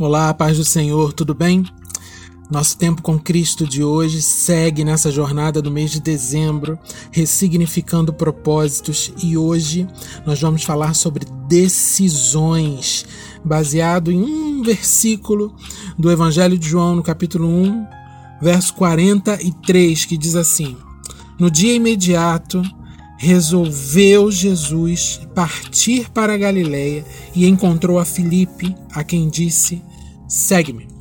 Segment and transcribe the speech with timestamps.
[0.00, 1.64] Olá, paz do Senhor, tudo bem?
[2.50, 6.76] Nosso tempo com Cristo de hoje segue nessa jornada do mês de dezembro,
[7.12, 9.86] ressignificando propósitos, e hoje
[10.26, 13.06] nós vamos falar sobre decisões,
[13.44, 15.54] baseado em um versículo
[15.96, 17.86] do Evangelho de João, no capítulo 1,
[18.42, 20.76] verso 43, que diz assim:
[21.38, 22.60] No dia imediato,
[23.16, 27.04] resolveu Jesus partir para a Galiléia
[27.34, 29.82] e encontrou a Filipe, a quem disse:
[30.28, 30.94] Segue-me.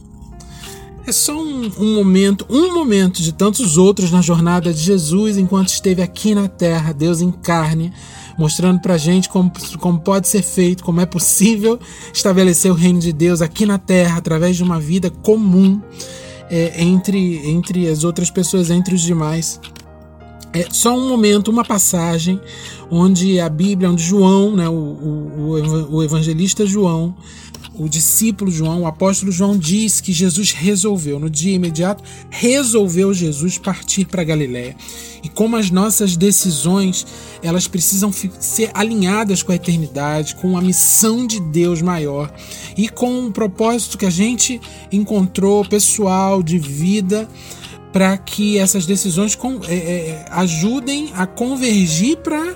[1.06, 5.68] É só um, um, momento, um momento de tantos outros na jornada de Jesus enquanto
[5.68, 7.92] esteve aqui na terra, Deus em carne,
[8.38, 11.78] mostrando pra gente como, como pode ser feito, como é possível
[12.14, 15.82] estabelecer o reino de Deus aqui na terra através de uma vida comum
[16.50, 19.60] é, entre, entre as outras pessoas, entre os demais.
[20.54, 22.40] É só um momento, uma passagem,
[22.92, 27.16] onde a Bíblia, onde João, né, o, o, o evangelista João,
[27.76, 33.58] o discípulo João, o apóstolo João diz que Jesus resolveu, no dia imediato, resolveu Jesus
[33.58, 34.76] partir para Galiléia.
[35.24, 37.08] E como as nossas decisões,
[37.42, 42.32] elas precisam ser alinhadas com a eternidade, com a missão de Deus maior
[42.78, 47.28] e com um propósito que a gente encontrou pessoal de vida
[47.94, 52.56] para que essas decisões com, é, é, ajudem a convergir para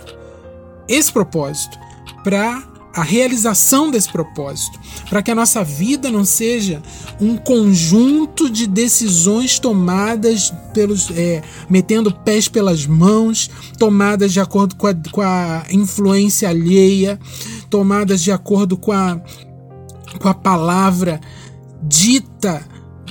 [0.88, 1.77] esse propósito,
[2.23, 6.81] para a realização desse propósito, para que a nossa vida não seja
[7.21, 14.88] um conjunto de decisões tomadas pelos é, metendo pés pelas mãos, tomadas de acordo com
[14.88, 17.19] a, com a influência alheia,
[17.69, 19.21] tomadas de acordo com a,
[20.19, 21.21] com a palavra
[21.83, 22.65] dita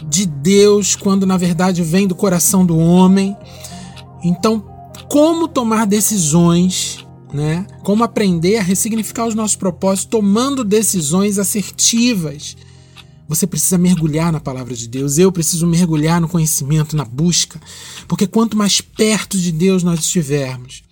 [0.08, 3.36] de Deus, quando na verdade vem do coração do homem.
[4.22, 4.64] Então,
[5.08, 7.66] como tomar decisões, né?
[7.82, 12.56] Como aprender a ressignificar os nossos propósitos tomando decisões assertivas.
[13.28, 15.18] Você precisa mergulhar na palavra de Deus.
[15.18, 17.60] Eu preciso mergulhar no conhecimento, na busca.
[18.06, 20.84] Porque quanto mais perto de Deus nós estivermos,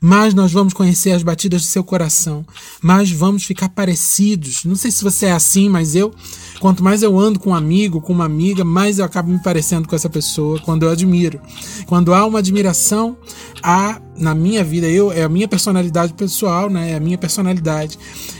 [0.00, 2.44] mais nós vamos conhecer as batidas do seu coração,
[2.82, 4.64] mais vamos ficar parecidos.
[4.64, 6.14] Não sei se você é assim, mas eu,
[6.60, 9.88] quanto mais eu ando com um amigo, com uma amiga, mais eu acabo me parecendo
[9.88, 11.40] com essa pessoa quando eu admiro.
[11.86, 13.16] Quando há uma admiração,
[13.62, 16.92] há na minha vida, eu é a minha personalidade pessoal, né?
[16.92, 17.98] É a minha personalidade.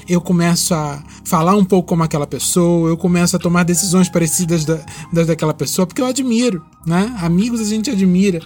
[0.09, 4.65] Eu começo a falar um pouco como aquela pessoa, eu começo a tomar decisões parecidas
[4.65, 4.79] da,
[5.13, 7.13] das daquela pessoa, porque eu admiro, né?
[7.21, 8.41] Amigos a gente admira.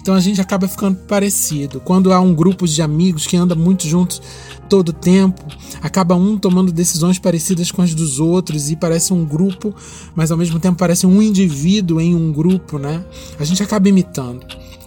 [0.00, 1.80] Então a gente acaba ficando parecido.
[1.80, 4.20] Quando há um grupo de amigos que anda muito juntos
[4.68, 5.42] todo o tempo,
[5.80, 9.74] acaba um tomando decisões parecidas com as dos outros e parece um grupo,
[10.14, 13.02] mas ao mesmo tempo parece um indivíduo em um grupo, né?
[13.40, 14.46] A gente acaba imitando.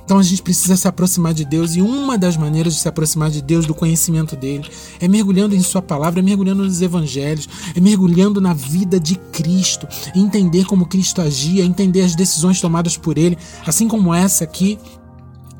[0.09, 3.30] Então a gente precisa se aproximar de Deus e uma das maneiras de se aproximar
[3.30, 4.68] de Deus, do conhecimento dele,
[5.00, 9.88] é mergulhando em Sua palavra, é mergulhando nos evangelhos, é mergulhando na vida de Cristo,
[10.16, 13.38] entender como Cristo agia, entender as decisões tomadas por ele,
[13.68, 14.80] assim como essa aqui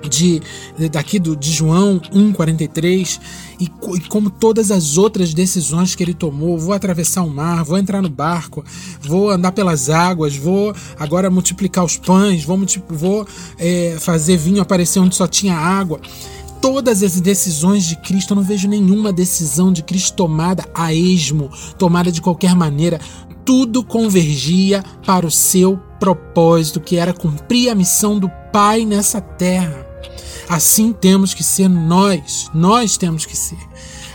[0.08, 0.42] de
[0.92, 3.20] daqui do, de João 1:43
[3.60, 7.78] e, e como todas as outras decisões que ele tomou, vou atravessar o mar, vou
[7.78, 8.64] entrar no barco,
[9.02, 13.28] vou andar pelas águas, vou agora multiplicar os pães, vou, vou
[13.58, 16.00] é, fazer vinho aparecer onde só tinha água.
[16.62, 21.50] Todas as decisões de Cristo, eu não vejo nenhuma decisão de Cristo tomada a esmo,
[21.78, 23.00] tomada de qualquer maneira.
[23.46, 29.89] Tudo convergia para o seu propósito, que era cumprir a missão do Pai nessa terra.
[30.48, 33.58] Assim temos que ser nós, nós temos que ser.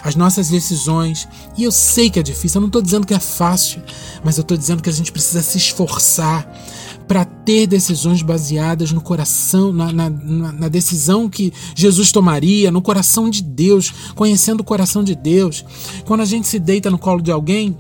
[0.03, 1.27] As nossas decisões,
[1.57, 3.83] e eu sei que é difícil, eu não estou dizendo que é fácil,
[4.23, 6.47] mas eu estou dizendo que a gente precisa se esforçar
[7.09, 13.29] para ter decisões baseadas no coração, na, na, na, decisão que Jesus tomaria, no coração
[13.29, 15.65] de Deus, conhecendo o coração de Deus.
[16.05, 17.77] Quando a gente se deita no colo de alguém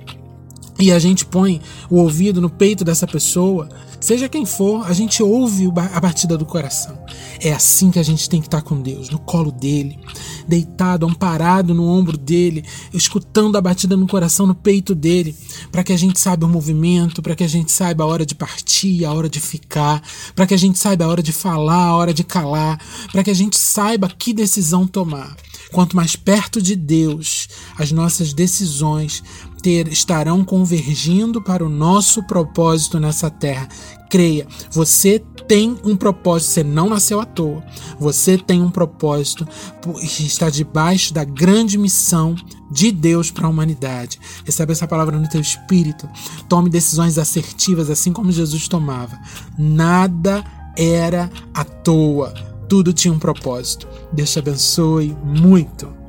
[0.78, 3.68] e a gente põe o ouvido no peito dessa pessoa,
[4.04, 6.94] Seja quem for, a gente ouve a batida do coração.
[7.40, 9.98] É assim que a gente tem que estar com Deus, no colo dele,
[10.46, 15.34] deitado, amparado no ombro dele, escutando a batida no coração, no peito dele,
[15.72, 18.34] para que a gente saiba o movimento, para que a gente saiba a hora de
[18.34, 20.03] partir, a hora de ficar,
[20.36, 22.78] para que a gente saiba a hora de falar, a hora de calar,
[23.10, 25.34] para que a gente saiba que decisão tomar.
[25.72, 27.48] Quanto mais perto de Deus,
[27.78, 29.22] as nossas decisões
[29.65, 33.66] ter, estarão convergindo para o nosso propósito nessa terra.
[34.11, 35.19] Creia, você
[35.49, 37.65] tem um propósito, você não nasceu à toa.
[37.99, 39.49] Você tem um propósito
[39.83, 42.37] que está debaixo da grande missão
[42.71, 44.21] de Deus para a humanidade.
[44.45, 46.07] Recebe essa palavra no teu espírito.
[46.47, 49.19] Tome decisões assertivas, assim como Jesus tomava.
[49.59, 50.45] Nada
[50.77, 52.34] era à toa.
[52.69, 53.89] Tudo tinha um propósito.
[54.13, 56.03] Deus te abençoe muito.